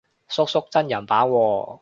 [0.27, 1.79] 叔叔真人版喎